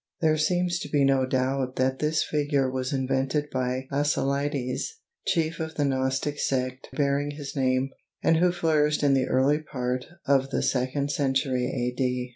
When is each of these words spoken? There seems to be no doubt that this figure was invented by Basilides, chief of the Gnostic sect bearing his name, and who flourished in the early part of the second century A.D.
There 0.19 0.35
seems 0.39 0.79
to 0.79 0.89
be 0.89 1.03
no 1.05 1.27
doubt 1.27 1.75
that 1.75 1.99
this 1.99 2.23
figure 2.23 2.67
was 2.71 2.91
invented 2.91 3.51
by 3.51 3.85
Basilides, 3.91 4.95
chief 5.27 5.59
of 5.59 5.75
the 5.75 5.85
Gnostic 5.85 6.39
sect 6.39 6.89
bearing 6.93 7.29
his 7.35 7.55
name, 7.55 7.91
and 8.23 8.37
who 8.37 8.51
flourished 8.51 9.03
in 9.03 9.13
the 9.13 9.27
early 9.27 9.59
part 9.59 10.05
of 10.25 10.49
the 10.49 10.63
second 10.63 11.11
century 11.11 11.67
A.D. 11.67 12.29